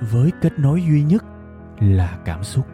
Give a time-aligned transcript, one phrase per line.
[0.00, 1.24] với kết nối duy nhất
[1.80, 2.66] là cảm xúc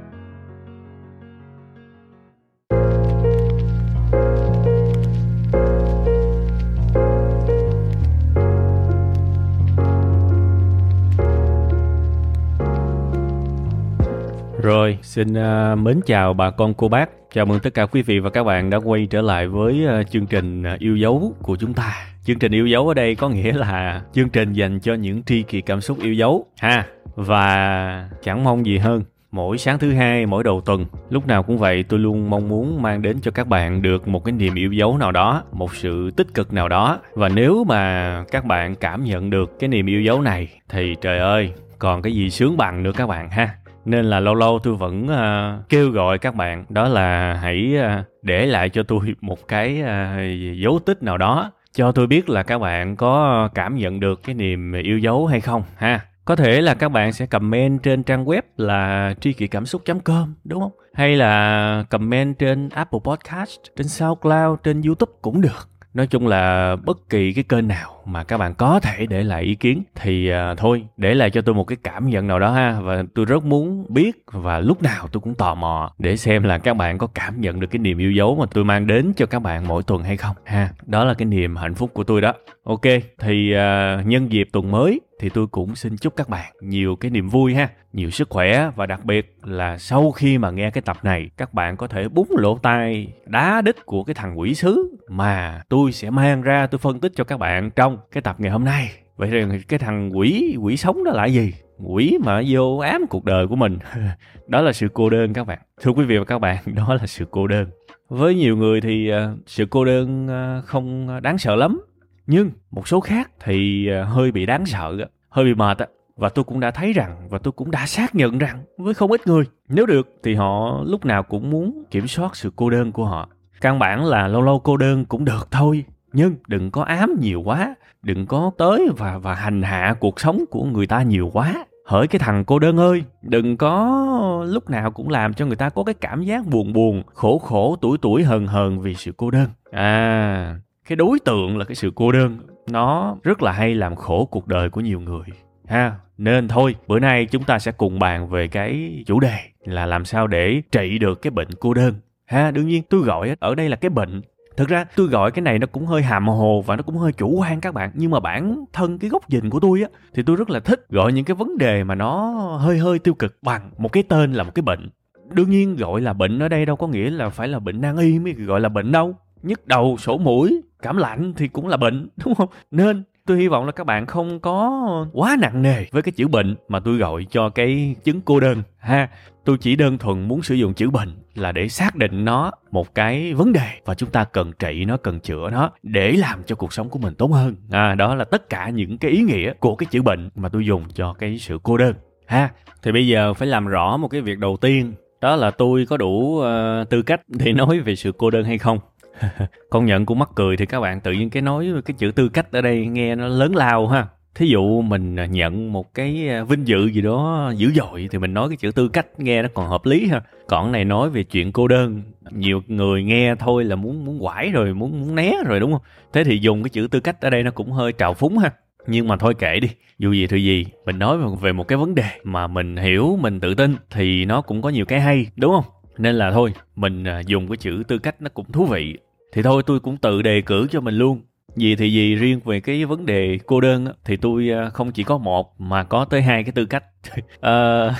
[14.63, 17.11] Rồi, xin uh, mến chào bà con cô bác.
[17.33, 20.11] Chào mừng tất cả quý vị và các bạn đã quay trở lại với uh,
[20.11, 22.07] chương trình uh, yêu dấu của chúng ta.
[22.25, 25.43] Chương trình yêu dấu ở đây có nghĩa là chương trình dành cho những tri
[25.43, 26.87] kỷ cảm xúc yêu dấu ha.
[27.17, 31.59] Và chẳng mong gì hơn mỗi sáng thứ hai mỗi đầu tuần lúc nào cũng
[31.59, 34.73] vậy tôi luôn mong muốn mang đến cho các bạn được một cái niềm yêu
[34.73, 36.99] dấu nào đó một sự tích cực nào đó.
[37.15, 41.19] Và nếu mà các bạn cảm nhận được cái niềm yêu dấu này thì trời
[41.19, 43.51] ơi còn cái gì sướng bằng nữa các bạn ha.
[43.85, 48.05] Nên là lâu lâu tôi vẫn uh, kêu gọi các bạn đó là hãy uh,
[48.23, 52.43] để lại cho tôi một cái uh, dấu tích nào đó cho tôi biết là
[52.43, 56.61] các bạn có cảm nhận được cái niềm yêu dấu hay không ha có thể
[56.61, 60.61] là các bạn sẽ comment trên trang web là tri kỷ cảm xúc com, đúng
[60.61, 60.73] không?
[60.95, 65.69] Hay là comment trên apple podcast, trên soundcloud, trên youtube cũng được.
[65.95, 69.43] Nói chung là bất kỳ cái kênh nào mà các bạn có thể để lại
[69.43, 72.51] ý kiến thì à, thôi để lại cho tôi một cái cảm nhận nào đó
[72.51, 72.81] ha.
[72.81, 76.59] Và tôi rất muốn biết và lúc nào tôi cũng tò mò để xem là
[76.59, 79.27] các bạn có cảm nhận được cái niềm yêu dấu mà tôi mang đến cho
[79.27, 80.71] các bạn mỗi tuần hay không ha.
[80.87, 82.33] Đó là cái niềm hạnh phúc của tôi đó.
[82.65, 82.83] Ok
[83.19, 87.11] thì à, nhân dịp tuần mới thì tôi cũng xin chúc các bạn nhiều cái
[87.11, 88.71] niềm vui ha nhiều sức khỏe.
[88.77, 92.09] Và đặc biệt là sau khi mà nghe cái tập này các bạn có thể
[92.09, 96.67] búng lỗ tai đá đít của cái thằng quỷ sứ mà tôi sẽ mang ra
[96.67, 98.91] tôi phân tích cho các bạn trong cái tập ngày hôm nay.
[99.17, 101.53] Vậy thì cái thằng quỷ quỷ sống đó là gì?
[101.79, 103.79] Quỷ mà vô ám cuộc đời của mình.
[104.47, 105.59] Đó là sự cô đơn các bạn.
[105.83, 107.67] Thưa quý vị và các bạn, đó là sự cô đơn.
[108.09, 111.81] Với nhiều người thì à, sự cô đơn à, không đáng sợ lắm.
[112.27, 114.97] Nhưng một số khác thì à, hơi bị đáng sợ,
[115.29, 115.79] hơi bị mệt
[116.17, 119.11] và tôi cũng đã thấy rằng, và tôi cũng đã xác nhận rằng với không
[119.11, 122.93] ít người, nếu được thì họ lúc nào cũng muốn kiểm soát sự cô đơn
[122.93, 123.29] của họ.
[123.61, 127.43] Căn bản là lâu lâu cô đơn cũng được thôi, nhưng đừng có ám nhiều
[127.45, 127.75] quá
[128.07, 131.65] đừng có tới và và hành hạ cuộc sống của người ta nhiều quá.
[131.87, 135.69] Hỡi cái thằng cô đơn ơi, đừng có lúc nào cũng làm cho người ta
[135.69, 139.31] có cái cảm giác buồn buồn, khổ khổ, tuổi tuổi hờn hờn vì sự cô
[139.31, 139.49] đơn.
[139.71, 140.57] À
[140.89, 142.39] cái đối tượng là cái sự cô đơn.
[142.71, 145.27] Nó rất là hay làm khổ cuộc đời của nhiều người.
[145.67, 149.87] Ha, nên thôi, bữa nay chúng ta sẽ cùng bàn về cái chủ đề là
[149.87, 151.95] làm sao để trị được cái bệnh cô đơn.
[152.27, 154.23] Ha, đương nhiên tôi gọi ở đây là cái bệnh
[154.57, 157.13] thực ra tôi gọi cái này nó cũng hơi hàm hồ và nó cũng hơi
[157.13, 157.91] chủ quan các bạn.
[157.95, 160.87] Nhưng mà bản thân cái góc nhìn của tôi á, thì tôi rất là thích
[160.89, 162.31] gọi những cái vấn đề mà nó
[162.61, 164.91] hơi hơi tiêu cực bằng một cái tên là một cái bệnh.
[165.31, 167.97] Đương nhiên gọi là bệnh ở đây đâu có nghĩa là phải là bệnh nan
[167.97, 169.15] y mới gọi là bệnh đâu.
[169.43, 172.49] Nhức đầu, sổ mũi, cảm lạnh thì cũng là bệnh, đúng không?
[172.71, 176.29] Nên tôi hy vọng là các bạn không có quá nặng nề với cái chữ
[176.29, 179.09] bệnh mà tôi gọi cho cái chứng cô đơn, ha
[179.47, 182.95] tôi chỉ đơn thuần muốn sử dụng chữ bệnh là để xác định nó một
[182.95, 186.57] cái vấn đề và chúng ta cần trị nó cần chữa nó để làm cho
[186.57, 187.57] cuộc sống của mình tốt hơn.
[187.71, 190.67] À đó là tất cả những cái ý nghĩa của cái chữ bệnh mà tôi
[190.67, 191.95] dùng cho cái sự cô đơn
[192.27, 192.51] ha.
[192.83, 195.97] Thì bây giờ phải làm rõ một cái việc đầu tiên đó là tôi có
[195.97, 198.79] đủ uh, tư cách để nói về sự cô đơn hay không?
[199.71, 202.29] Công nhận cũng mắc cười thì các bạn tự nhiên cái nói cái chữ tư
[202.29, 206.29] cách ở đây nghe nó lớn lao ha thí dụ mình à, nhận một cái
[206.29, 209.43] à, vinh dự gì đó dữ dội thì mình nói cái chữ tư cách nghe
[209.43, 210.21] nó còn hợp lý ha.
[210.49, 212.03] Còn này nói về chuyện cô đơn.
[212.31, 215.83] Nhiều người nghe thôi là muốn muốn quải rồi, muốn muốn né rồi, đúng không?
[216.13, 218.53] Thế thì dùng cái chữ tư cách ở đây nó cũng hơi trào phúng ha.
[218.87, 221.95] Nhưng mà thôi kệ đi, dù gì thì gì, mình nói về một cái vấn
[221.95, 225.53] đề mà mình hiểu, mình tự tin thì nó cũng có nhiều cái hay, đúng
[225.55, 225.65] không?
[225.99, 228.97] Nên là thôi, mình à, dùng cái chữ tư cách nó cũng thú vị.
[229.33, 231.21] Thì thôi, tôi cũng tự đề cử cho mình luôn
[231.57, 235.03] gì thì gì riêng về cái vấn đề cô đơn thì tôi à, không chỉ
[235.03, 236.85] có một mà có tới hai cái tư cách.
[237.41, 237.95] Ờ, à,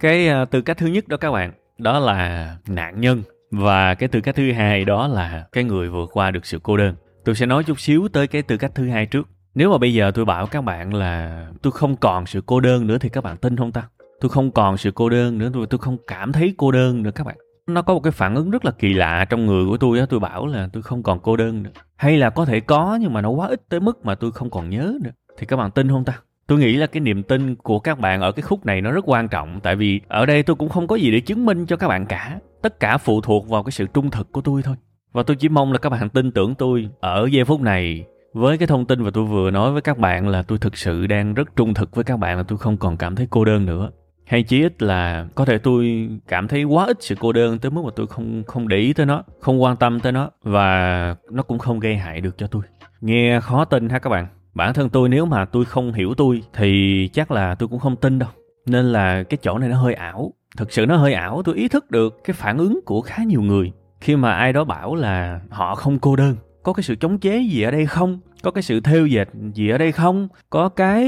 [0.00, 3.22] cái tư cách thứ nhất đó các bạn đó là nạn nhân.
[3.50, 6.76] Và cái tư cách thứ hai đó là cái người vượt qua được sự cô
[6.76, 6.94] đơn.
[7.24, 9.28] Tôi sẽ nói chút xíu tới cái tư cách thứ hai trước.
[9.54, 12.86] Nếu mà bây giờ tôi bảo các bạn là tôi không còn sự cô đơn
[12.86, 13.88] nữa thì các bạn tin không ta?
[14.20, 17.10] Tôi không còn sự cô đơn nữa tôi tôi không cảm thấy cô đơn nữa
[17.14, 17.36] các bạn
[17.68, 20.06] nó có một cái phản ứng rất là kỳ lạ trong người của tôi á.
[20.08, 21.70] Tôi bảo là tôi không còn cô đơn nữa.
[21.96, 24.50] Hay là có thể có, nhưng mà nó quá ít tới mức mà tôi không
[24.50, 25.10] còn nhớ nữa.
[25.38, 26.18] Thì các bạn tin không ta?
[26.46, 29.08] Tôi nghĩ là cái niềm tin của các bạn ở cái khúc này nó rất
[29.08, 29.60] quan trọng.
[29.60, 32.06] Tại vì ở đây tôi cũng không có gì để chứng minh cho các bạn
[32.06, 32.38] cả.
[32.62, 34.76] Tất cả phụ thuộc vào cái sự trung thực của tôi thôi.
[35.12, 38.04] Và tôi chỉ mong là các bạn tin tưởng tôi ở giây phút này.
[38.32, 41.06] Với cái thông tin mà tôi vừa nói với các bạn là tôi thực sự
[41.06, 43.66] đang rất trung thực với các bạn là tôi không còn cảm thấy cô đơn
[43.66, 43.90] nữa
[44.28, 47.70] hay chí ít là có thể tôi cảm thấy quá ít sự cô đơn tới
[47.70, 51.16] mức mà tôi không không để ý tới nó, không quan tâm tới nó và
[51.30, 52.62] nó cũng không gây hại được cho tôi.
[53.00, 54.26] Nghe khó tin ha các bạn.
[54.54, 57.96] Bản thân tôi nếu mà tôi không hiểu tôi thì chắc là tôi cũng không
[57.96, 58.28] tin đâu.
[58.66, 60.32] Nên là cái chỗ này nó hơi ảo.
[60.56, 63.42] Thực sự nó hơi ảo, tôi ý thức được cái phản ứng của khá nhiều
[63.42, 63.72] người.
[64.00, 67.38] Khi mà ai đó bảo là họ không cô đơn, có cái sự chống chế
[67.38, 68.20] gì ở đây không?
[68.42, 70.28] Có cái sự thêu dệt gì ở đây không?
[70.50, 71.04] Có cái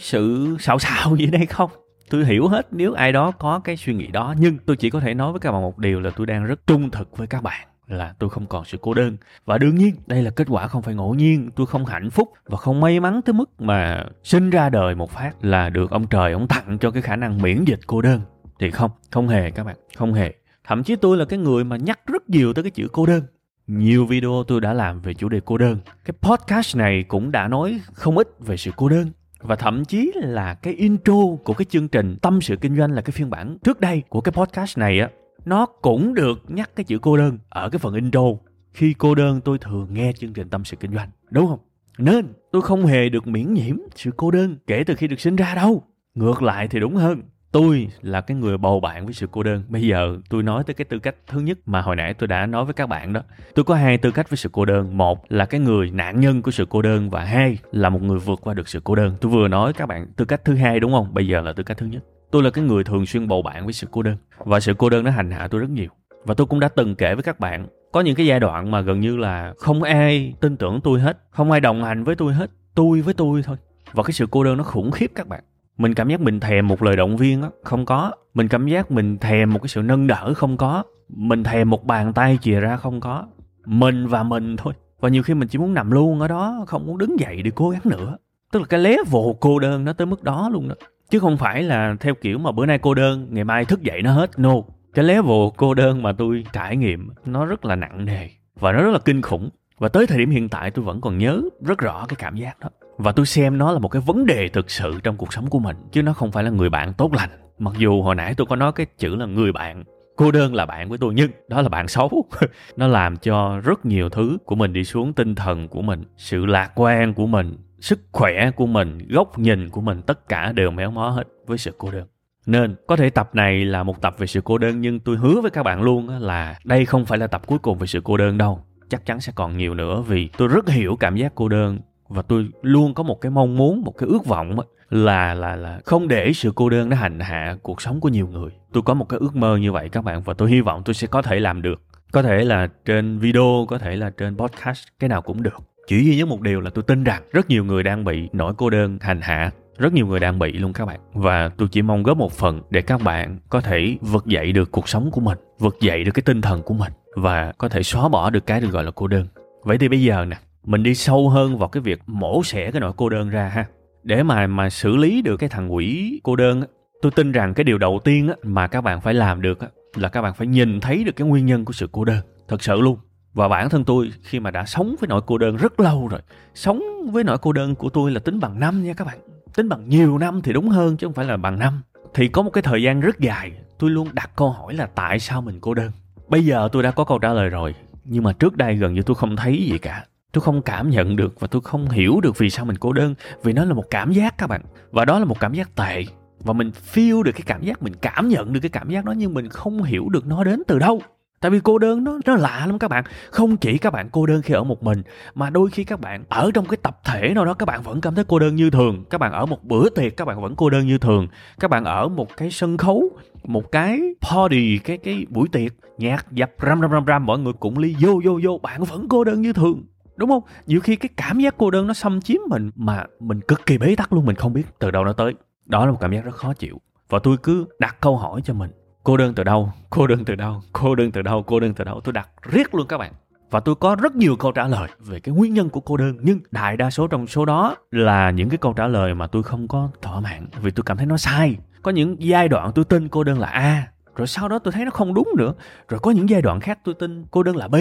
[0.00, 1.70] sự xạo xạo gì ở đây không?
[2.10, 5.00] Tôi hiểu hết nếu ai đó có cái suy nghĩ đó, nhưng tôi chỉ có
[5.00, 7.42] thể nói với các bạn một điều là tôi đang rất trung thực với các
[7.42, 9.16] bạn, là tôi không còn sự cô đơn.
[9.44, 12.32] Và đương nhiên, đây là kết quả không phải ngẫu nhiên, tôi không hạnh phúc
[12.46, 16.06] và không may mắn tới mức mà sinh ra đời một phát là được ông
[16.06, 18.20] trời, ông tặng cho cái khả năng miễn dịch cô đơn.
[18.58, 20.34] Thì không không hề các bạn, không hề.
[20.64, 23.22] Thậm chí tôi là cái người mà nhắc rất nhiều tới cái chữ cô đơn.
[23.66, 25.78] Nhiều video tôi đã làm về chủ đề cô đơn.
[26.04, 30.12] Cái podcast này cũng đã nói không ít về sự cô đơn và thậm chí
[30.14, 33.58] là cái intro của cái chương trình tâm sự kinh doanh là cái phiên bản
[33.64, 35.10] trước đây của cái podcast này á,
[35.44, 38.24] nó cũng được nhắc cái chữ cô đơn ở cái phần intro.
[38.72, 41.58] Khi cô đơn, tôi thường nghe chương trình tâm sự kinh doanh, đúng không?
[41.98, 45.36] Nên tôi không hề được miễn nhiễm sự cô đơn kể từ khi được sinh
[45.36, 45.82] ra đâu.
[46.14, 49.62] Ngược lại thì đúng hơn tôi là cái người bầu bạn với sự cô đơn.
[49.68, 52.46] Bây giờ tôi nói tới cái tư cách thứ nhất mà hồi nãy tôi đã
[52.46, 53.20] nói với các bạn đó.
[53.54, 54.96] Tôi có hai tư cách với sự cô đơn.
[54.96, 58.18] Một là cái người nạn nhân của sự cô đơn và hai là một người
[58.18, 59.14] vượt qua được sự cô đơn.
[59.20, 61.14] Tôi vừa nói các bạn tư cách thứ hai đúng không?
[61.14, 62.04] Bây giờ là tư cách thứ nhất.
[62.30, 64.90] Tôi là cái người thường xuyên bầu bạn với sự cô đơn và sự cô
[64.90, 65.88] đơn nó hành hạ tôi rất nhiều.
[66.24, 68.80] Và tôi cũng đã từng kể với các bạn, có những cái giai đoạn mà
[68.80, 72.32] gần như là không ai tin tưởng tôi hết, không ai đồng hành với tôi
[72.34, 73.56] hết, tôi với tôi thôi.
[73.92, 75.40] Và cái sự cô đơn nó khủng khiếp các bạn
[75.78, 78.12] mình cảm giác mình thèm một lời động viên á, không có.
[78.34, 80.82] Mình cảm giác mình thèm một cái sự nâng đỡ không có.
[81.08, 83.26] Mình thèm một bàn tay chìa ra không có.
[83.66, 84.74] Mình và mình thôi.
[85.00, 87.50] Và nhiều khi mình chỉ muốn nằm luôn ở đó, không muốn đứng dậy để
[87.54, 88.16] cố gắng nữa.
[88.52, 90.74] Tức là cái lé level cô đơn nó tới mức đó luôn đó.
[91.10, 94.02] Chứ không phải là theo kiểu mà bữa nay cô đơn, ngày mai thức dậy
[94.02, 94.38] nó hết.
[94.38, 94.54] No.
[94.94, 98.28] Cái lé level cô đơn mà tôi trải nghiệm, nó rất là nặng nề
[98.60, 99.50] và nó rất là kinh khủng.
[99.78, 102.60] Và tới thời điểm hiện tại tôi vẫn còn nhớ rất rõ cái cảm giác
[102.60, 105.50] đó và tôi xem nó là một cái vấn đề thực sự trong cuộc sống
[105.50, 107.30] của mình, chứ nó không phải là người bạn tốt lành.
[107.58, 109.84] Mặc dù hồi nãy tôi có nói cái chữ là người bạn,
[110.16, 112.28] cô đơn là bạn với tôi, nhưng đó là bạn xấu.
[112.76, 116.46] Nó làm cho rất nhiều thứ của mình đi xuống tinh thần của mình, sự
[116.46, 120.70] lạc quan của mình, sức khỏe của mình, góc nhìn của mình, tất cả đều
[120.70, 122.06] méo mó hết với sự cô đơn.
[122.46, 125.40] Nên có thể tập này là một tập về sự cô đơn, nhưng tôi hứa
[125.40, 128.16] với các bạn luôn là đây không phải là tập cuối cùng về sự cô
[128.16, 128.64] đơn đâu.
[128.90, 131.78] Chắc chắn sẽ còn nhiều nữa vì tôi rất hiểu cảm giác cô đơn
[132.08, 134.56] và tôi luôn có một cái mong muốn, một cái ước vọng
[134.90, 138.28] là là là không để sự cô đơn nó hành hạ cuộc sống của nhiều
[138.28, 138.50] người.
[138.72, 140.94] Tôi có một cái ước mơ như vậy các bạn, và tôi hy vọng tôi
[140.94, 141.82] sẽ có thể làm được.
[142.12, 145.56] Có thể là trên video, có thể là trên podcast, cái nào cũng được.
[145.86, 148.52] Chỉ duy nhất một điều là tôi tin rằng rất nhiều người đang bị nỗi
[148.56, 149.50] cô đơn hành hạ.
[149.78, 151.00] Rất nhiều người đang bị luôn các bạn.
[151.12, 154.70] Và tôi chỉ mong góp một phần để các bạn có thể vực dậy được
[154.72, 157.82] cuộc sống của mình, vực dậy được cái tinh thần của mình, và có thể
[157.82, 159.26] xóa bỏ được cái được gọi là cô đơn.
[159.62, 160.36] Vậy thì bây giờ nè
[160.68, 163.66] mình đi sâu hơn vào cái việc mổ xẻ cái nỗi cô đơn ra ha.
[164.02, 166.62] Để mà mà xử lý được cái thằng quỷ cô đơn
[167.02, 169.58] tôi tin rằng cái điều đầu tiên mà các bạn phải làm được
[169.94, 172.62] là các bạn phải nhìn thấy được cái nguyên nhân của sự cô đơn, thật
[172.62, 172.98] sự luôn.
[173.34, 176.20] Và bản thân tôi khi mà đã sống với nỗi cô đơn rất lâu rồi,
[176.54, 176.82] sống
[177.12, 179.18] với nỗi cô đơn của tôi là tính bằng năm nha các bạn.
[179.54, 181.82] Tính bằng nhiều năm thì đúng hơn chứ không phải là bằng năm.
[182.14, 185.18] Thì có một cái thời gian rất dài, tôi luôn đặt câu hỏi là tại
[185.18, 185.90] sao mình cô đơn?
[186.28, 189.02] Bây giờ tôi đã có câu trả lời rồi, nhưng mà trước đây gần như
[189.02, 192.38] tôi không thấy gì cả tôi không cảm nhận được và tôi không hiểu được
[192.38, 193.14] vì sao mình cô đơn.
[193.42, 194.62] Vì nó là một cảm giác các bạn.
[194.90, 196.04] Và đó là một cảm giác tệ.
[196.40, 199.14] Và mình feel được cái cảm giác, mình cảm nhận được cái cảm giác đó
[199.16, 201.00] nhưng mình không hiểu được nó đến từ đâu.
[201.40, 203.04] Tại vì cô đơn nó nó lạ lắm các bạn.
[203.30, 205.02] Không chỉ các bạn cô đơn khi ở một mình,
[205.34, 208.00] mà đôi khi các bạn ở trong cái tập thể nào đó, các bạn vẫn
[208.00, 209.04] cảm thấy cô đơn như thường.
[209.10, 211.28] Các bạn ở một bữa tiệc, các bạn vẫn cô đơn như thường.
[211.60, 213.10] Các bạn ở một cái sân khấu,
[213.44, 217.52] một cái party, cái cái buổi tiệc, nhạc dập, ram ram ram ram, mọi người
[217.52, 218.58] cũng ly vô vô vô.
[218.58, 219.82] Bạn vẫn cô đơn như thường
[220.18, 220.42] đúng không?
[220.66, 223.78] Nhiều khi cái cảm giác cô đơn nó xâm chiếm mình mà mình cực kỳ
[223.78, 225.34] bế tắc luôn, mình không biết từ đâu nó tới.
[225.66, 226.80] Đó là một cảm giác rất khó chịu.
[227.08, 228.70] Và tôi cứ đặt câu hỏi cho mình.
[229.04, 229.72] Cô đơn từ đâu?
[229.90, 230.62] Cô đơn từ đâu?
[230.72, 231.42] Cô đơn từ đâu?
[231.42, 232.00] Cô đơn từ đâu?
[232.04, 233.12] Tôi đặt riết luôn các bạn.
[233.50, 236.16] Và tôi có rất nhiều câu trả lời về cái nguyên nhân của cô đơn.
[236.20, 239.42] Nhưng đại đa số trong số đó là những cái câu trả lời mà tôi
[239.42, 241.56] không có thỏa mãn vì tôi cảm thấy nó sai.
[241.82, 243.86] Có những giai đoạn tôi tin cô đơn là a
[244.18, 245.54] rồi sau đó tôi thấy nó không đúng nữa.
[245.88, 247.74] Rồi có những giai đoạn khác tôi tin cô đơn là b,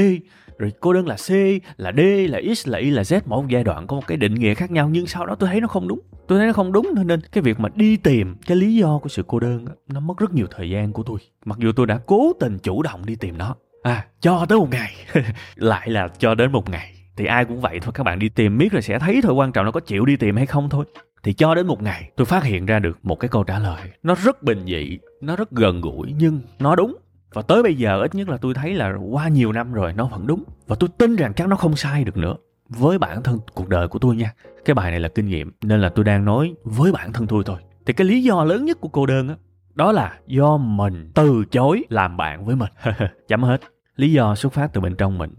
[0.58, 1.30] rồi cô đơn là c,
[1.78, 4.18] là d, là x, là y, là z, mỗi một giai đoạn có một cái
[4.18, 6.00] định nghĩa khác nhau, nhưng sau đó tôi thấy nó không đúng.
[6.28, 9.10] Tôi thấy nó không đúng, nên cái việc mà đi tìm cái lý do của
[9.10, 11.18] sự cô đơn nó mất rất nhiều thời gian của tôi.
[11.46, 13.56] Mặc dù tôi đã cố tình chủ động đi tìm nó.
[13.84, 14.94] À cho tới một ngày.
[15.56, 16.94] Lại là cho đến một ngày.
[17.16, 19.52] Thì ai cũng vậy thôi, các bạn đi tìm miết rồi sẽ thấy thôi, quan
[19.52, 20.86] trọng là có chịu đi tìm hay không thôi.
[21.24, 23.82] Thì cho đến một ngày, tôi phát hiện ra được một cái câu trả lời.
[24.04, 26.96] Nó rất bình dị nó rất gần gũi, nhưng nó đúng.
[27.34, 30.08] Và tới bây giờ, ít nhất là tôi thấy là qua nhiều năm rồi, nó
[30.08, 30.44] vẫn đúng.
[30.68, 32.36] Và tôi tin rằng chắc nó không sai được nữa
[32.70, 34.34] với bản thân cuộc đời của tôi nha.
[34.66, 37.44] Cái bài này là kinh nghiệm, nên là tôi đang nói với bản thân tôi
[37.46, 37.60] thôi.
[37.86, 39.36] Thì cái lý do lớn nhất của cô đơn á,
[39.74, 42.72] đó là do mình từ chối làm bạn với mình.
[43.28, 43.62] Chấm hết.
[43.96, 45.34] Lý do xuất phát từ bên trong mình.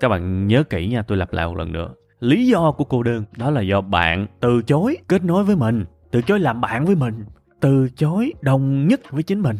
[0.00, 1.94] Các bạn nhớ kỹ nha, tôi lặp lại một lần nữa.
[2.20, 5.84] Lý do của cô đơn, đó là do bạn từ chối kết nối với mình,
[6.10, 7.24] từ chối làm bạn với mình
[7.60, 9.56] từ chối đồng nhất với chính mình.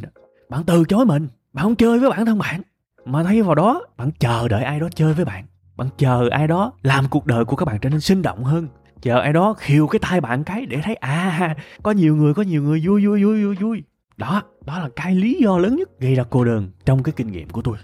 [0.48, 2.62] Bạn từ chối mình, bạn không chơi với bản thân bạn.
[3.04, 5.44] Mà thay vào đó, bạn chờ đợi ai đó chơi với bạn.
[5.76, 8.68] Bạn chờ ai đó làm cuộc đời của các bạn trở nên sinh động hơn.
[9.02, 12.42] Chờ ai đó khiêu cái tai bạn cái để thấy à có nhiều người, có
[12.42, 13.82] nhiều người vui vui vui vui vui.
[14.16, 17.32] Đó đó là cái lý do lớn nhất gây ra cô đơn trong cái kinh
[17.32, 17.76] nghiệm của tôi.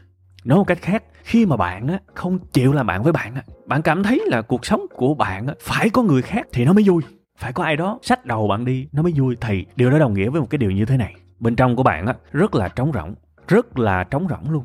[0.44, 3.42] Nói một cách khác, khi mà bạn á, không chịu làm bạn với bạn á,
[3.66, 6.73] bạn cảm thấy là cuộc sống của bạn á, phải có người khác thì nó
[6.73, 7.02] mới vui
[7.38, 9.37] phải có ai đó sách đầu bạn đi, nó mới vui.
[9.40, 11.14] Thì điều đó đồng nghĩa với một cái điều như thế này.
[11.40, 13.14] Bên trong của bạn á, rất là trống rỗng,
[13.49, 14.64] rất là trống rỗng luôn.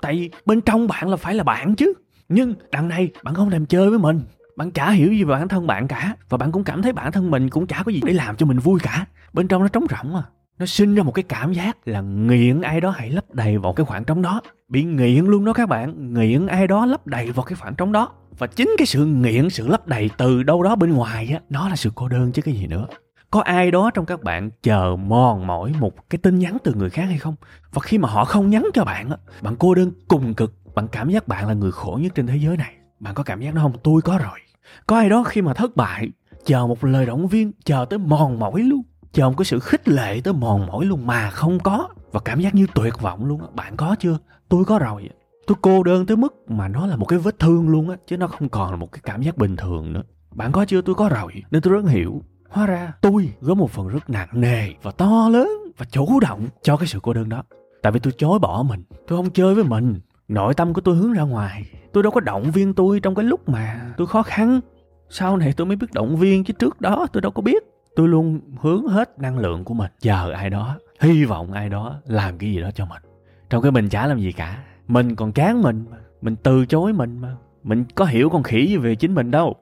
[0.00, 1.92] Tại vì bên trong bạn là phải là bạn chứ.
[2.28, 4.20] Nhưng đằng này, bạn không thèm chơi với mình.
[4.56, 6.16] Bạn chả hiểu gì về bản thân bạn cả.
[6.28, 8.46] Và bạn cũng cảm thấy bản thân mình cũng chả có gì để làm cho
[8.46, 9.06] mình vui cả.
[9.32, 10.22] Bên trong nó trống rỗng à
[10.60, 13.72] nó sinh ra một cái cảm giác là nghiện ai đó hãy lấp đầy vào
[13.72, 14.40] cái khoảng trống đó.
[14.68, 16.14] Bị nghiện luôn đó các bạn.
[16.14, 18.12] Nghiện ai đó lấp đầy vào cái khoảng trống đó.
[18.38, 21.68] Và chính cái sự nghiện, sự lấp đầy từ đâu đó bên ngoài á, nó
[21.68, 22.86] là sự cô đơn chứ cái gì nữa.
[23.30, 26.90] Có ai đó trong các bạn chờ mòn mỏi một cái tin nhắn từ người
[26.90, 27.34] khác hay không?
[27.72, 30.88] Và khi mà họ không nhắn cho bạn á, bạn cô đơn cùng cực, bạn
[30.88, 32.74] cảm giác bạn là người khổ nhất trên thế giới này.
[33.00, 33.72] Bạn có cảm giác nó không?
[33.82, 34.38] Tôi có rồi.
[34.86, 36.08] Có ai đó khi mà thất bại,
[36.46, 39.88] chờ một lời động viên, chờ tới mòn mỏi luôn chứ không có sự khích
[39.88, 41.88] lệ tới mòn mỏi luôn mà không có.
[42.12, 44.18] Và cảm giác như tuyệt vọng luôn bạn có chưa?
[44.48, 45.08] Tôi có rồi.
[45.46, 48.16] Tôi cô đơn tới mức mà nó là một cái vết thương luôn á, chứ
[48.16, 50.02] nó không còn là một cái cảm giác bình thường nữa.
[50.34, 50.80] Bạn có chưa?
[50.80, 51.32] Tôi có rồi.
[51.50, 52.22] Nên tôi rất hiểu.
[52.48, 56.48] Hóa ra, tôi góp một phần rất nặng nề và to lớn và chủ động
[56.62, 57.42] cho cái sự cô đơn đó.
[57.82, 58.82] Tại vì tôi chối bỏ mình.
[59.08, 60.00] Tôi không chơi với mình.
[60.28, 61.64] Nội tâm của tôi hướng ra ngoài.
[61.92, 64.60] Tôi đâu có động viên tôi trong cái lúc mà tôi khó khăn.
[65.08, 67.62] Sau này tôi mới biết động viên chứ trước đó tôi đâu có biết
[67.96, 69.90] tôi luôn hướng hết năng lượng của mình.
[70.00, 73.02] Chờ ai đó, hy vọng ai đó làm cái gì đó cho mình.
[73.50, 74.62] Trong cái mình chả làm gì cả.
[74.88, 75.96] Mình còn chán mình mà.
[76.20, 77.36] Mình từ chối mình mà.
[77.62, 79.56] Mình có hiểu con khỉ gì về chính mình đâu.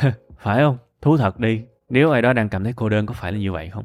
[0.38, 0.76] Phải không?
[1.02, 1.62] Thú thật đi.
[1.88, 3.84] Nếu ai đó đang cảm thấy cô đơn, có phải là như vậy không?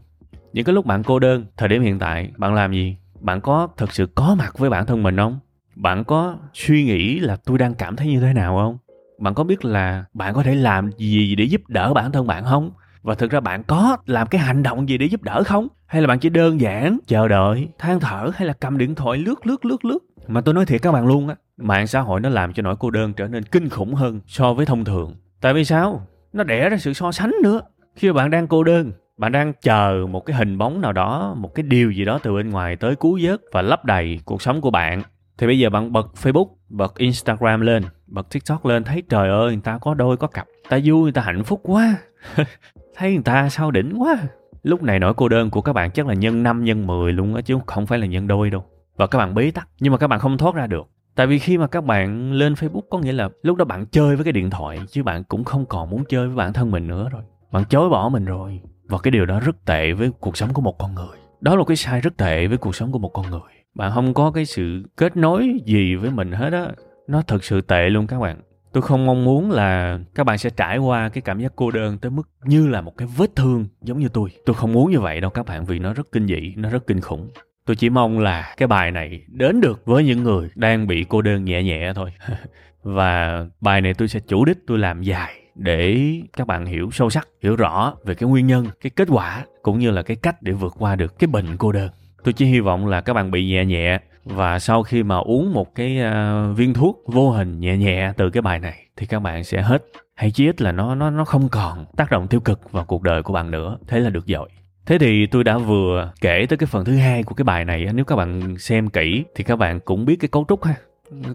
[0.54, 2.98] Những cái lúc bạn cô đơn, thời điểm hiện tại, bạn làm gì?
[3.20, 5.40] Bạn có thực sự có mặt với bản thân mình không?
[5.76, 8.78] Bạn có suy nghĩ là tôi đang cảm thấy như thế nào không?
[9.20, 12.44] Bạn có biết là bạn có thể làm gì để giúp đỡ bản thân bạn
[12.44, 12.72] không?
[13.04, 15.68] Và thực ra bạn có làm cái hành động gì để giúp đỡ không?
[15.86, 19.18] Hay là bạn chỉ đơn giản chờ đợi, than thở hay là cầm điện thoại
[19.18, 20.00] lướt lướt lướt lướt?
[20.28, 22.76] Mà tôi nói thiệt các bạn luôn á, mạng xã hội nó làm cho nỗi
[22.80, 25.16] cô đơn trở nên kinh khủng hơn so với thông thường.
[25.42, 26.08] Tại vì sao?
[26.34, 27.62] Nó đẻ ra sự so sánh nữa.
[27.96, 31.36] Khi mà bạn đang cô đơn, bạn đang chờ một cái hình bóng nào đó,
[31.38, 34.42] một cái điều gì đó từ bên ngoài tới cứu vớt và lấp đầy cuộc
[34.42, 35.04] sống của bạn.
[35.38, 39.52] Thì bây giờ bạn bật facebook, bật instagram lên, bật tiktok lên, thấy trời ơi,
[39.52, 41.98] người ta có đôi, có cặp ta vui, người ta hạnh phúc quá.
[42.96, 44.18] thấy người ta sao đỉnh quá.
[44.64, 47.36] Lúc này nỗi cô đơn của các bạn chắc là nhân 5 nhân 10 luôn
[47.36, 48.66] á, chứ không phải là nhân đôi đâu.
[48.96, 50.88] Và các bạn bế tắc, nhưng mà các bạn không thoát ra được.
[51.16, 54.16] Tại vì khi mà các bạn lên facebook có nghĩa là lúc đó bạn chơi
[54.16, 56.88] với cái điện thoại, chứ bạn cũng không còn muốn chơi với bản thân mình
[56.88, 57.22] nữa rồi.
[57.52, 58.62] Bạn chối bỏ mình rồi.
[58.90, 61.18] Và cái điều đó rất tệ với cuộc sống của một con người.
[61.42, 63.40] Đó là cái sai rất tệ với cuộc sống của một con người.
[63.76, 66.68] Bạn không có cái sự kết nối gì với mình hết á.
[67.08, 68.42] Nó thật sự tệ luôn các bạn
[68.74, 71.98] tôi không mong muốn là các bạn sẽ trải qua cái cảm giác cô đơn
[71.98, 74.30] tới mức như là một cái vết thương giống như tôi.
[74.46, 76.88] Tôi không muốn như vậy đâu các bạn vì nó rất kinh dị, nó rất
[76.88, 77.30] kinh khủng.
[77.66, 81.22] Tôi chỉ mong là cái bài này đến được với những người đang bị cô
[81.22, 82.14] đơn nhẹ nhẹ thôi.
[82.84, 87.10] Và bài này tôi sẽ chủ đích tôi làm dài để các bạn hiểu sâu
[87.10, 90.42] sắc, hiểu rõ về cái nguyên nhân, cái kết quả cũng như là cái cách
[90.42, 91.90] để vượt qua được cái bệnh cô đơn.
[92.24, 95.54] Tôi chỉ hy vọng là các bạn bị nhẹ nhẹ và sau khi mà uống
[95.54, 99.20] một cái uh, viên thuốc vô hình nhẹ nhẹ từ cái bài này thì các
[99.20, 99.84] bạn sẽ hết.
[100.16, 103.02] Hay chí ít là nó nó nó không còn tác động tiêu cực vào cuộc
[103.04, 103.78] đời của bạn nữa.
[103.88, 104.50] Thế là được rồi.
[104.86, 107.88] Thế thì tôi đã vừa kể tới cái phần thứ hai của cái bài này
[107.94, 110.76] nếu các bạn xem kỹ thì các bạn cũng biết cái cấu trúc ha.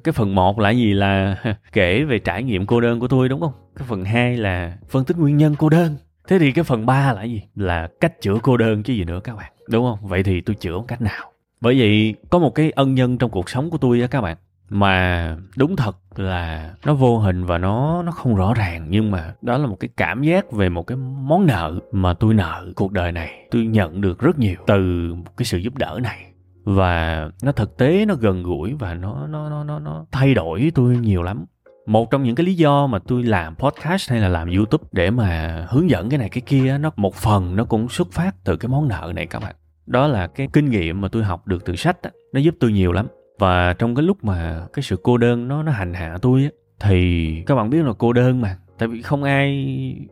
[0.05, 0.93] Cái phần một là gì?
[0.93, 1.37] Là
[1.73, 3.53] kể về trải nghiệm cô đơn của tôi đúng không?
[3.77, 5.97] Cái phần hai là phân tích nguyên nhân cô đơn.
[6.29, 7.43] Thế thì cái phần ba là gì?
[7.55, 10.09] Là cách chữa cô đơn chứ gì nữa các bạn đúng không?
[10.09, 11.33] Vậy thì tôi chữa cách nào?
[11.61, 14.37] Bởi vậy có một cái ân nhân trong cuộc sống của tôi á các bạn,
[14.71, 19.35] mà đúng thật là nó vô hình và nó nó không rõ ràng, nhưng mà
[19.43, 22.93] đó là một cái cảm giác về một cái món nợ mà tôi nợ cuộc
[22.93, 23.31] đời này.
[23.51, 26.27] Tôi nhận được rất nhiều từ cái sự giúp đỡ này.
[26.65, 30.73] Và nó thực tế, nó gần gũi và nó nó nó nó nó thay đổi
[30.75, 31.45] tôi nhiều lắm.
[31.87, 35.11] Một trong những cái lý do mà tôi làm podcast hay là làm youtube để
[35.11, 38.57] mà hướng dẫn cái này cái kia nó một phần nó cũng xuất phát từ
[38.57, 39.55] cái món nợ này các bạn
[39.87, 42.11] đó là cái kinh nghiệm mà tôi học được từ sách đó.
[42.33, 43.07] nó giúp tôi nhiều lắm.
[43.39, 46.51] Và trong cái lúc mà cái sự cô đơn nó nó hành hạ tôi á,
[46.81, 48.59] thì các bạn biết là cô đơn mà.
[48.79, 49.67] Tại vì không ai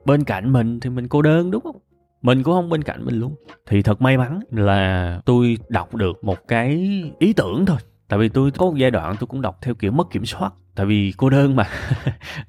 [0.05, 1.77] bên cạnh mình thì mình cô đơn, đúng không?
[2.23, 3.35] Mình cũng không bên cạnh mình luôn.
[3.67, 6.71] Thì thật may mắn là tôi đọc được một cái
[7.19, 7.79] ý tưởng thôi.
[8.09, 10.53] Tại vì tôi có một giai đoạn tôi cũng đọc theo kiểu mất kiểm soát.
[10.75, 11.69] Tại vì cô đơn mà.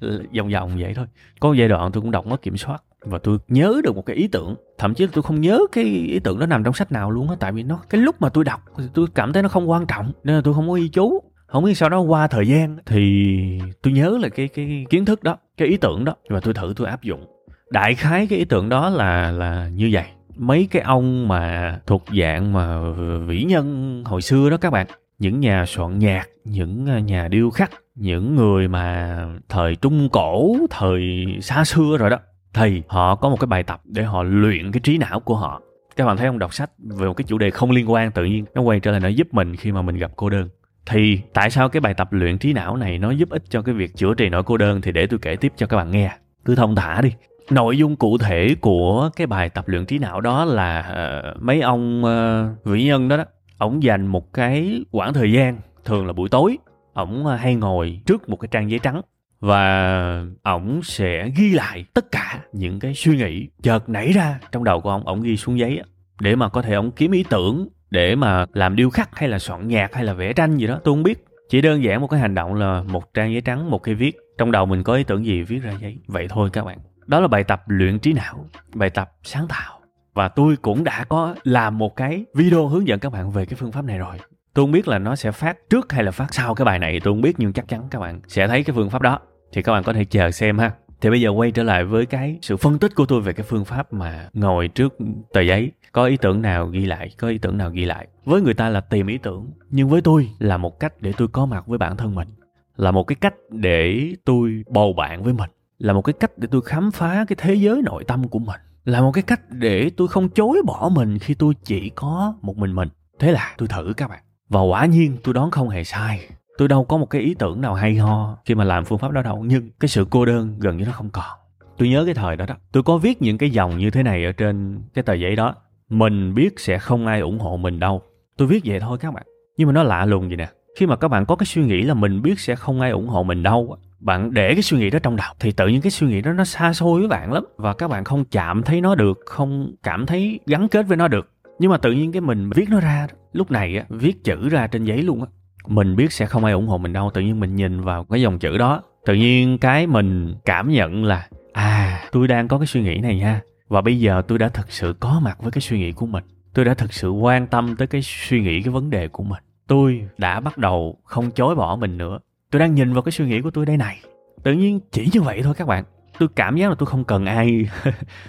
[0.36, 1.06] Vòng vòng vậy thôi.
[1.40, 4.06] Có một giai đoạn tôi cũng đọc mất kiểm soát và tôi nhớ được một
[4.06, 4.54] cái ý tưởng.
[4.78, 7.28] Thậm chí là tôi không nhớ cái ý tưởng đó nằm trong sách nào luôn
[7.28, 9.70] á, tại vì nó, cái lúc mà tôi đọc thì tôi cảm thấy nó không
[9.70, 11.22] quan trọng, nên là tôi không có ghi chú.
[11.46, 13.36] Không biết sau đó qua thời gian thì
[13.82, 16.14] tôi nhớ là cái cái kiến thức đó, cái ý tưởng đó.
[16.28, 17.26] Và tôi thử tôi áp dụng.
[17.70, 20.04] Đại khái cái ý tưởng đó là là như vậy.
[20.36, 22.90] Mấy cái ông mà thuộc dạng mà
[23.26, 24.86] vĩ nhân hồi xưa đó các bạn.
[25.18, 30.56] Những nhà soạn nhạc, những à, nhà điêu khắc, những người mà thời trung cổ,
[30.70, 32.18] thời xa xưa rồi đó
[32.56, 35.60] thì họ có một cái bài tập để họ luyện cái trí não của họ.
[35.96, 38.24] Các bạn thấy không đọc sách về một cái chủ đề không liên quan tự
[38.24, 40.48] nhiên nó quay trở lại nó giúp mình khi mà mình gặp cô đơn.
[40.86, 43.74] Thì tại sao cái bài tập luyện trí não này nó giúp ích cho cái
[43.74, 44.80] việc chữa trị nỗi cô đơn?
[44.80, 46.10] Thì để tôi kể tiếp cho các bạn nghe.
[46.44, 47.12] Cứ thông thả đi.
[47.50, 50.92] Nội dung cụ thể của cái bài tập luyện trí não đó là
[51.36, 53.24] uh, mấy ông uh, vĩ nhân đó đó
[53.58, 56.58] ổng dành một cái quãng thời gian thường là buổi tối
[56.92, 59.00] ổng ờ, hay ngồi trước một cái trang giấy trắng
[59.40, 64.64] và ổng sẽ ghi lại tất cả những cái suy nghĩ chợt nảy ra trong
[64.64, 65.82] đầu của ông ổng ghi xuống giấy
[66.20, 69.38] để mà có thể ổng kiếm ý tưởng, để mà làm điêu khắc hay là
[69.38, 70.80] soạn nhạc hay là vẽ tranh gì đó.
[70.84, 71.24] Tôi không biết.
[71.48, 74.16] Chỉ đơn giản một cái hành động là một trang giấy trắng, một cái viết.
[74.38, 75.98] Trong đầu mình có ý tưởng gì, viết ra giấy.
[76.06, 76.78] Vậy thôi các bạn.
[77.06, 79.80] Đó là bài tập luyện trí não, bài tập sáng tạo.
[80.14, 83.54] Và tôi cũng đã có làm một cái video hướng dẫn các bạn về cái
[83.54, 84.16] phương pháp này rồi
[84.56, 87.00] tôi không biết là nó sẽ phát trước hay là phát sau cái bài này,
[87.00, 89.18] tôi không biết, nhưng chắc chắn các bạn sẽ thấy cái phương pháp đó.
[89.52, 90.72] Thì các bạn có thể chờ xem ha.
[91.00, 93.46] Thì bây giờ quay trở lại với cái sự phân tích của tôi về cái
[93.48, 94.96] phương pháp mà ngồi trước
[95.32, 95.72] tờ giấy.
[95.92, 98.06] Có ý tưởng nào ghi lại, có ý tưởng nào ghi lại?
[98.24, 101.28] Với người ta là tìm ý tưởng, nhưng với tôi là một cách để tôi
[101.28, 102.28] có mặt với bản thân mình.
[102.76, 105.50] Là một cái cách để tôi bầu bạn với mình.
[105.78, 108.60] Là một cái cách để tôi khám phá cái thế giới nội tâm của mình.
[108.84, 112.56] Là một cái cách để tôi không chối bỏ mình khi tôi chỉ có một
[112.56, 112.88] mình mình.
[113.18, 116.28] Thế là tôi thử các bạn và quả nhiên tôi đoán không hề sai.
[116.58, 119.12] Tôi đâu có một cái ý tưởng nào hay ho khi mà làm phương pháp
[119.12, 121.38] đó đâu, nhưng cái sự cô đơn gần như nó không còn.
[121.78, 124.24] Tôi nhớ cái thời đó đó, tôi có viết những cái dòng như thế này
[124.24, 125.54] ở trên cái tờ giấy đó.
[125.88, 128.02] Mình biết sẽ không ai ủng hộ mình đâu.
[128.36, 129.26] Tôi viết vậy thôi các bạn.
[129.56, 130.48] Nhưng mà nó lạ lùng gì nè.
[130.78, 133.08] Khi mà các bạn có cái suy nghĩ là mình biết sẽ không ai ủng
[133.08, 135.90] hộ mình đâu bạn để cái suy nghĩ đó trong đầu, thì tự nhiên cái
[135.90, 137.44] suy nghĩ đó nó xa xôi với bạn lắm.
[137.56, 141.08] Và các bạn không chạm thấy nó được, không cảm thấy gắn kết với nó
[141.08, 144.48] được nhưng mà tự nhiên cái mình viết nó ra, lúc này á, viết chữ
[144.48, 145.26] ra trên giấy luôn á,
[145.66, 147.10] mình biết sẽ không ai ủng hộ mình đâu.
[147.14, 151.04] Tự nhiên mình nhìn vào cái dòng chữ đó, tự nhiên cái mình cảm nhận
[151.04, 153.40] là à tôi đang có cái suy nghĩ này nha.
[153.68, 156.24] Và bây giờ tôi đã thực sự có mặt với cái suy nghĩ của mình.
[156.54, 159.42] Tôi đã thực sự quan tâm tới cái suy nghĩ, cái vấn đề của mình.
[159.66, 162.18] Tôi đã bắt đầu không chối bỏ mình nữa.
[162.50, 163.98] Tôi đang nhìn vào cái suy nghĩ của tôi đây này.
[164.42, 165.84] Tự nhiên chỉ như vậy thôi các bạn.
[166.18, 167.68] Tôi cảm giác là tôi không cần ai,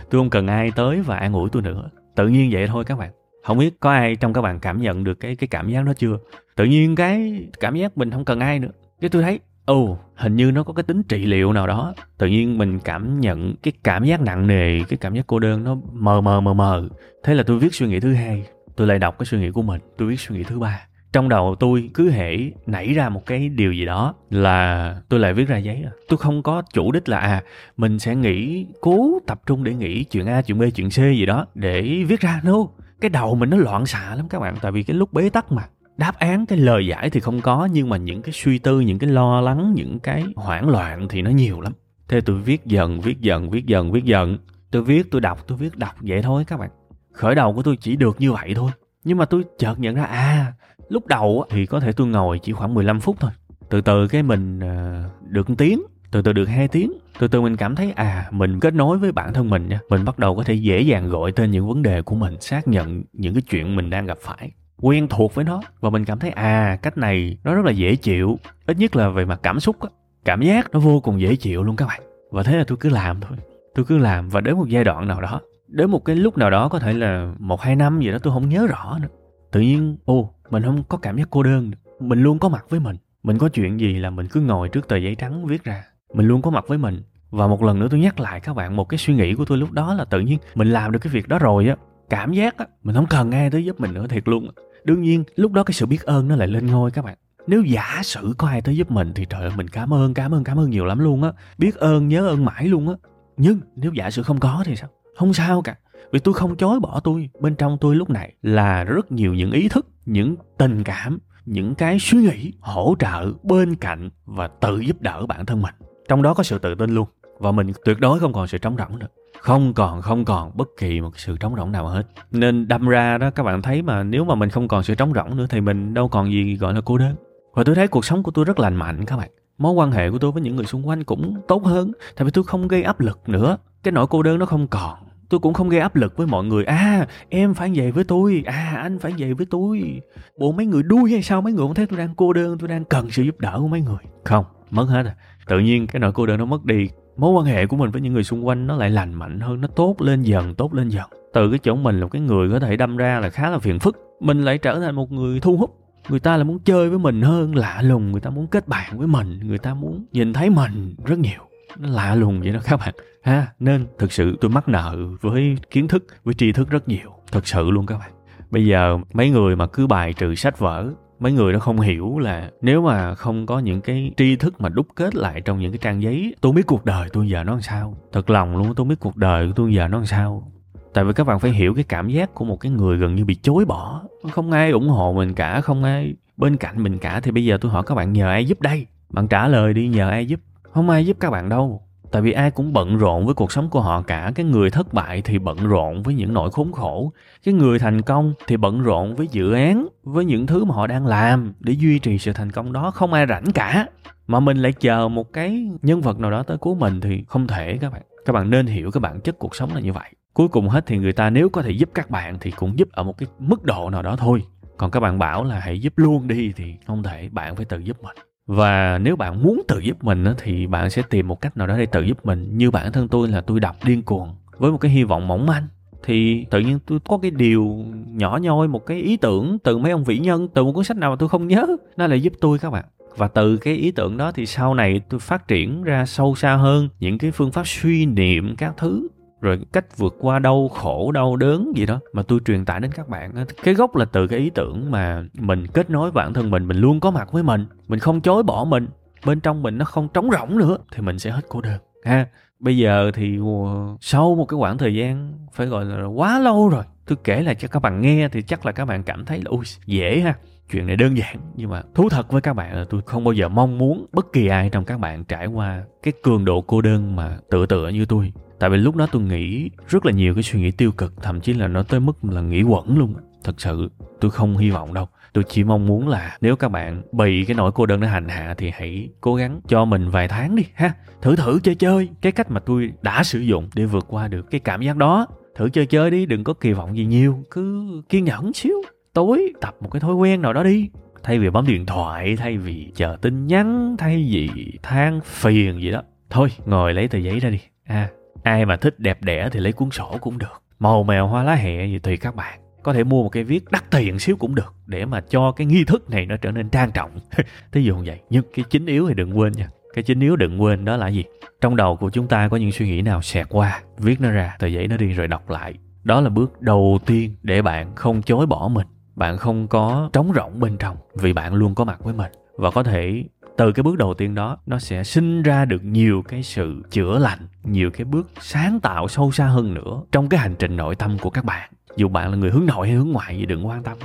[0.10, 2.98] tôi không cần ai tới và an ủi tôi nữa tự nhiên vậy thôi các
[2.98, 3.12] bạn.
[3.44, 5.94] Không biết có ai trong các bạn cảm nhận được cái cái cảm giác đó
[5.98, 6.18] chưa?
[6.56, 8.72] Tự nhiên cái cảm giác mình không cần ai nữa.
[9.02, 11.94] Cái tôi thấy ồ oh, hình như nó có cái tính trị liệu nào đó.
[12.18, 15.64] Tự nhiên mình cảm nhận cái cảm giác nặng nề cái cảm giác cô đơn
[15.64, 16.90] nó mờ mờ mờ mờ.
[17.24, 18.46] Thế là tôi viết suy nghĩ thứ hai.
[18.76, 19.82] Tôi lại đọc cái suy nghĩ của mình.
[19.98, 23.50] Tôi viết suy nghĩ thứ ba trong đầu tôi cứ hễ nảy ra một cái
[23.50, 25.92] điều gì đó là tôi lại viết ra giấy à.
[26.08, 27.44] tôi không có chủ đích là à
[27.78, 31.26] mình sẽ nghĩ, cố tập trung để nghĩ chuyện a, chuyện b, chuyện c gì
[31.26, 32.42] đó để viết ra.
[32.44, 32.54] No,
[33.02, 35.52] cái đầu mình nó loạn xạ lắm các bạn, tại vì cái lúc bế tắc
[35.52, 35.64] mà.
[35.98, 39.00] Đáp án cái lời giải thì không có, nhưng mà những cái suy tư, những
[39.00, 41.74] cái lo lắng, những cái hoảng loạn thì nó nhiều lắm.
[42.08, 44.38] Thế tôi viết dần viết dần viết dần viết dần.
[44.72, 46.70] Tôi viết, tôi đọc, tôi viết đọc vậy thôi các bạn.
[47.14, 48.72] Khởi đầu của tôi chỉ được như vậy thôi.
[49.04, 50.54] Nhưng mà tôi chợt nhận ra à
[50.90, 53.32] lúc đầu thì có thể tôi ngồi chỉ khoảng 15 phút thôi.
[53.70, 57.58] Từ từ cái mình ờ, được tiếng, từ từ được hai tiếng, từ từ mình
[57.58, 59.80] cảm thấy à mình kết nối với bản thân mình nha.
[59.90, 62.68] Mình bắt đầu có thể dễ dàng gọi tên những vấn đề của mình, xác
[62.68, 65.62] nhận những cái chuyện mình đang gặp phải, quen thuộc với nó.
[65.80, 68.40] Và mình cảm thấy à cách này nó rất là dễ chịu.
[68.66, 69.90] Ít nhất là về mặt cảm xúc á,
[70.26, 72.02] cảm giác nó vô cùng dễ chịu luôn các bạn.
[72.32, 73.38] Và thế là tôi cứ làm thôi.
[73.76, 76.50] Tôi cứ làm và đến một giai đoạn nào đó, đến một cái lúc nào
[76.50, 79.08] đó có thể là một hai năm gì đó tôi không nhớ rõ nữa.
[79.52, 81.72] Tự nhiên, ô mình không có cảm giác cô đơn.
[82.00, 82.96] Mình luôn có mặt với mình.
[83.24, 85.84] Mình có chuyện gì là mình cứ ngồi trước tờ giấy trắng viết ra.
[86.14, 87.04] Mình luôn có mặt với mình.
[87.30, 89.58] Và một lần nữa tôi nhắc lại các bạn một cái suy nghĩ của tôi
[89.58, 91.76] lúc đó là tự nhiên mình làm được cái việc đó rồi á.
[92.10, 94.48] Cảm giác á, mình không cần ai tới giúp mình nữa, thiệt luôn
[94.88, 97.18] đương nhiên, lúc đó cái sự biết ơn nó lại lên ngôi các bạn.
[97.48, 100.34] Nếu giả sử có ai tới giúp mình thì trời ơi, mình cảm ơn cảm
[100.34, 101.32] ơn cảm ơn nhiều lắm luôn á.
[101.58, 102.96] Biết ơn, nhớ ơn mãi luôn á.
[103.38, 104.90] Nhưng nếu giả sử không có thì sao?
[105.16, 105.76] Không sao cả.
[106.12, 107.30] Vì tôi không chối bỏ tôi.
[107.40, 111.76] Bên trong tôi lúc này là rất nhiều những ý thức những tình cảm, những
[111.76, 115.74] cái suy nghĩ hỗ trợ bên cạnh và tự giúp đỡ bản thân mình.
[116.10, 117.08] Trong đó có sự tự tin luôn.
[117.40, 119.08] Và mình tuyệt đối không còn sự trống rỗng nữa.
[119.42, 122.04] Không còn không còn bất kỳ một sự trống rỗng nào hết.
[122.32, 125.14] Nên đâm ra đó, các bạn thấy mà, nếu mà mình không còn sự trống
[125.14, 127.16] rỗng nữa thì mình đâu còn gì gọi là cô đơn.
[127.54, 129.30] Và tôi thấy cuộc sống của tôi rất lành mạnh các bạn.
[129.58, 131.92] Mối quan hệ của tôi với những người xung quanh cũng tốt hơn.
[132.16, 133.58] Tại vì tôi không gây áp lực nữa.
[133.84, 136.46] Cái nỗi cô đơn nó không còn tôi cũng không gây áp lực với mọi
[136.46, 136.64] người.
[136.64, 138.44] À em phải về với tôi.
[138.46, 140.02] À anh phải về với tôi.
[140.40, 141.42] Bộ mấy người đuôi hay sao?
[141.42, 143.68] Mấy người không thấy tôi đang cô đơn, tôi đang cần sự giúp đỡ của
[143.68, 143.98] mấy người.
[144.24, 145.14] Không, mất hết rồi.
[145.48, 146.90] Tự nhiên cái nỗi cô đơn nó mất đi.
[147.18, 149.62] Mối quan hệ của mình với những người xung quanh nó lại lành mạnh hơn,
[149.62, 151.10] nó tốt lên dần, tốt lên dần.
[151.34, 153.80] Từ cái chỗ mình là cái người có thể đâm ra là khá là phiền
[153.80, 153.98] phức.
[154.20, 155.76] Mình lại trở thành một người thu hút.
[156.10, 158.12] Người ta là muốn chơi với mình hơn, lạ lùng.
[158.12, 159.40] Người ta muốn kết bạn với mình.
[159.44, 161.42] Người ta muốn nhìn thấy mình rất nhiều.
[161.80, 162.94] Nó lạ lùng vậy đó các bạn
[163.28, 167.12] ha, nên thực sự tôi mắc nợ với kiến thức, với tri thức rất nhiều.
[167.32, 168.12] Thật sự luôn các bạn.
[168.52, 172.20] Bây giờ mấy người mà cứ bài trừ sách vở, mấy người đó không hiểu
[172.20, 175.72] là nếu mà không có những cái tri thức mà đúc kết lại trong những
[175.72, 177.98] cái trang giấy, tôi biết cuộc đời tôi giờ nó làm sao.
[178.12, 180.52] Thật lòng luôn, tôi biết cuộc đời của tôi giờ nó làm sao.
[180.94, 183.26] Tại vì các bạn phải hiểu cái cảm giác của một cái người gần như
[183.26, 184.02] bị chối bỏ.
[184.32, 187.20] Không ai ủng hộ mình cả, không ai bên cạnh mình cả.
[187.20, 188.88] Thì bây giờ tôi hỏi các bạn, nhờ ai giúp đây?
[189.10, 190.40] Bạn trả lời đi, nhờ ai giúp?
[190.62, 193.70] Không ai giúp các bạn đâu tại vì ai cũng bận rộn với cuộc sống
[193.70, 194.32] của họ cả.
[194.36, 197.12] Cái người thất bại thì bận rộn với những nỗi khốn khổ.
[197.44, 200.88] Cái người thành công thì bận rộn với dự án, với những thứ mà họ
[200.88, 202.92] đang làm để duy trì sự thành công đó.
[202.92, 203.88] Không ai rảnh cả.
[204.28, 207.48] Mà mình lại chờ một cái nhân vật nào đó tới cứu mình thì không
[207.48, 208.02] thể các bạn.
[208.26, 210.10] Các bạn nên hiểu cái bản chất cuộc sống là như vậy.
[210.34, 212.88] Cuối cùng hết thì người ta nếu có thể giúp các bạn thì cũng giúp
[212.92, 214.44] ở một cái mức độ nào đó thôi.
[214.78, 217.78] Còn các bạn bảo là hãy giúp luôn đi thì không thể, bạn phải tự
[217.78, 221.58] giúp mình và nếu bạn muốn tự giúp mình thì bạn sẽ tìm một cách
[221.58, 222.58] nào đó để tự giúp mình.
[222.58, 225.46] Như bản thân tôi là tôi đọc điên cuồng với một cái hy vọng mỏng
[225.46, 225.68] manh.
[226.04, 229.92] Thì tự nhiên tôi có cái điều nhỏ nhoi, một cái ý tưởng từ mấy
[229.92, 232.34] ông vĩ nhân, từ một cuốn sách nào mà tôi không nhớ, nó lại giúp
[232.42, 232.86] tôi các bạn.
[233.18, 236.56] Và từ cái ý tưởng đó thì sau này tôi phát triển ra sâu xa
[236.56, 239.08] hơn những cái phương pháp suy niệm các thứ
[239.42, 242.92] rồi cách vượt qua đau khổ, đau đớn gì đó mà tôi truyền tải đến
[242.92, 246.50] các bạn cái gốc là từ cái ý tưởng mà mình kết nối bản thân
[246.50, 248.88] mình mình luôn có mặt với mình mình không chối bỏ mình,
[249.26, 251.82] bên trong mình nó không trống rỗng nữa, thì mình sẽ hết cô đơn.
[252.04, 252.28] Ha,
[252.60, 256.70] bây giờ thì ờ, sau một cái khoảng thời gian phải gọi là quá lâu
[256.70, 259.38] rồi, tôi kể lại cho các bạn nghe thì chắc là các bạn cảm thấy
[259.38, 260.34] là ui dễ ha,
[260.72, 263.34] chuyện này đơn giản, nhưng mà thú thật với các bạn là tôi không bao
[263.34, 266.82] giờ mong muốn bất kỳ ai trong các bạn trải qua cái cường độ cô
[266.82, 270.34] đơn mà tựa tựa như tôi tại vì lúc đó tôi nghĩ rất là nhiều
[270.34, 273.14] cái suy nghĩ tiêu cực, thậm chí là nó tới mức là nghĩ quẩn luôn.
[273.44, 273.90] Thật sự,
[274.20, 275.08] tôi không hy vọng đâu.
[275.34, 278.30] Tôi chỉ mong muốn là nếu các bạn bị cái nỗi cô đơn đó hành
[278.30, 280.94] hạ thì hãy cố gắng cho mình vài tháng đi, ha.
[281.22, 284.52] Thử thử chơi chơi, cái cách mà tôi đã sử dụng để vượt qua được
[284.52, 285.28] cái cảm giác đó.
[285.56, 288.82] Thử chơi chơi đi, đừng có kỳ vọng gì nhiều, cứ kiên nhẫn xíu.
[289.14, 290.90] Tối tập một cái thói quen nào đó đi.
[291.24, 295.92] Thay vì bấm điện thoại, thay vì chờ tin nhắn, thay vì than phiền gì
[295.92, 296.02] đó.
[296.30, 297.60] Thôi, ngồi lấy tờ giấy ra đi.
[297.84, 298.10] À
[298.48, 300.62] ai mà thích đẹp đẽ thì lấy cuốn sổ cũng được.
[300.80, 302.60] Màu mèo hoa lá hẹ gì tùy các bạn.
[302.84, 305.68] Có thể mua một cái viết đắt tiền xíu cũng được để mà cho cái
[305.68, 307.12] nghi thức này nó trở nên trang trọng.
[307.72, 308.20] Thí dụ như vậy.
[308.30, 309.68] Nhưng cái chính yếu thì đừng quên nha.
[309.94, 311.24] Cái chính yếu đừng quên đó là gì?
[311.62, 314.56] Trong đầu của chúng ta có những suy nghĩ nào xẹt qua, viết nó ra,
[314.60, 315.74] tờ giấy nó đi rồi đọc lại.
[316.04, 318.88] Đó là bước đầu tiên để bạn không chối bỏ mình.
[319.16, 322.32] Bạn không có trống rỗng bên trong vì bạn luôn có mặt với mình.
[322.58, 323.24] Và có thể
[323.58, 327.20] từ cái bước đầu tiên đó, nó sẽ sinh ra được nhiều cái sự chữa
[327.20, 330.96] lành, nhiều cái bước sáng tạo sâu xa hơn nữa trong cái hành trình nội
[330.96, 331.70] tâm của các bạn.
[331.96, 333.98] Dù bạn là người hướng nội hay hướng ngoại gì đừng quan tâm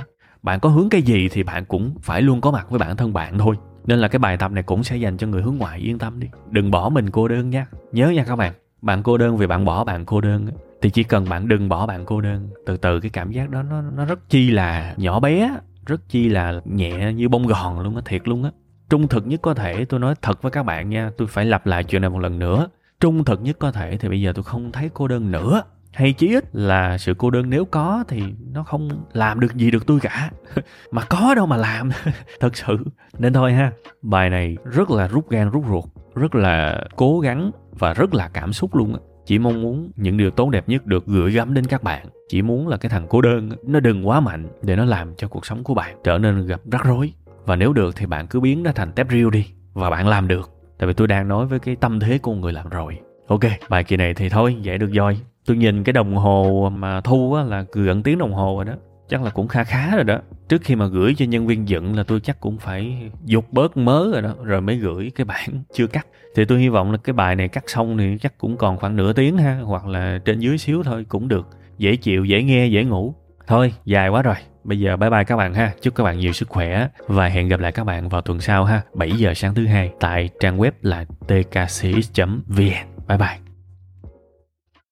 [0.43, 3.13] bạn có hướng cái gì thì bạn cũng phải luôn có mặt với bản thân
[3.13, 3.55] bạn thôi.
[3.85, 6.19] Nên là cái bài tập này cũng sẽ dành cho người hướng ngoại yên tâm
[6.19, 6.27] đi.
[6.49, 7.67] Đừng bỏ mình cô đơn nha.
[7.91, 10.47] Nhớ nha các bạn bạn cô đơn vì bạn bỏ bạn cô đơn
[10.81, 13.63] thì chỉ cần bạn đừng bỏ bạn cô đơn, từ từ cái cảm giác đó
[13.63, 15.51] nó nó rất chi là nhỏ bé
[15.85, 18.49] rất chi là nhẹ như bông gòn luôn á, thiệt luôn á
[18.93, 21.65] trung thực nhất có thể, tôi nói thật với các bạn nha, tôi phải lặp
[21.65, 22.67] lại chuyện này một lần nữa.
[22.99, 25.63] Trung thực nhất có thể thì bây giờ tôi không thấy cô đơn nữa.
[25.93, 29.71] Hay chí ít là sự cô đơn nếu có thì nó không làm được gì
[29.71, 30.31] được tôi cả.
[30.91, 31.89] Mà có đâu mà làm.
[32.39, 32.77] Thật sự.
[33.19, 37.51] Nên thôi ha, bài này rất là rút gan, rút ruột, rất là cố gắng
[37.71, 41.05] và rất là cảm xúc luôn chỉ mong muốn những điều tốt đẹp nhất được
[41.05, 42.05] gửi gắm đến các bạn.
[42.29, 45.27] Chỉ muốn là cái thằng cô đơn nó đừng quá mạnh để nó làm cho
[45.27, 47.13] cuộc sống của bạn trở nên gặp rắc rối
[47.45, 50.27] và nếu được thì bạn cứ biến nó thành tép riêu đi, và bạn làm
[50.27, 50.49] được.
[50.79, 52.99] Tại vì tôi đang nói với cái tâm thế của người làm rồi.
[53.27, 55.17] Ok, bài kỳ này thì thôi vậy được rồi.
[55.45, 58.73] Tôi nhìn cái đồng hồ mà thu á là gần tiếng đồng hồ rồi đó.
[59.09, 60.19] Chắc là cũng kha khá rồi đó.
[60.49, 63.77] Trước khi mà gửi cho nhân viên dựng là tôi chắc cũng phải dục bớt
[63.77, 66.07] mớ rồi đó, rồi mới gửi cái bản chưa cắt.
[66.35, 68.95] Thì tôi hy vọng là cái bài này cắt xong thì chắc cũng còn khoảng
[68.95, 71.47] nửa tiếng ha, hoặc là trên dưới xíu thôi cũng được.
[71.77, 73.15] Dễ chịu, dễ nghe, dễ ngủ.
[73.47, 75.71] Thôi, dài quá rồi bây giờ bye bye các bạn ha.
[75.81, 78.65] Chúc các bạn nhiều sức khỏe và hẹn gặp lại các bạn vào tuần sau
[78.65, 78.81] ha.
[78.93, 82.63] 7 giờ sáng thứ hai tại trang web là tkcx vn.
[83.07, 83.42] Bye bye.